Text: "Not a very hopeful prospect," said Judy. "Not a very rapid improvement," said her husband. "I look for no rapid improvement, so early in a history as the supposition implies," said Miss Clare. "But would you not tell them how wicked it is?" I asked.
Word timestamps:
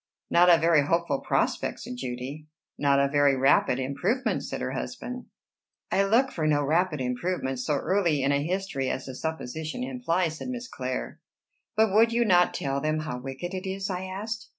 "Not 0.31 0.49
a 0.49 0.57
very 0.57 0.87
hopeful 0.87 1.19
prospect," 1.19 1.79
said 1.81 1.95
Judy. 1.95 2.47
"Not 2.75 2.97
a 2.99 3.07
very 3.07 3.35
rapid 3.35 3.77
improvement," 3.77 4.41
said 4.43 4.59
her 4.59 4.71
husband. 4.71 5.25
"I 5.91 6.01
look 6.05 6.31
for 6.31 6.47
no 6.47 6.63
rapid 6.63 6.99
improvement, 6.99 7.59
so 7.59 7.75
early 7.75 8.23
in 8.23 8.31
a 8.31 8.41
history 8.43 8.89
as 8.89 9.05
the 9.05 9.13
supposition 9.13 9.83
implies," 9.83 10.39
said 10.39 10.47
Miss 10.49 10.67
Clare. 10.67 11.19
"But 11.75 11.93
would 11.93 12.11
you 12.11 12.25
not 12.25 12.55
tell 12.55 12.81
them 12.81 13.01
how 13.01 13.19
wicked 13.19 13.53
it 13.53 13.69
is?" 13.69 13.91
I 13.91 14.05
asked. 14.05 14.49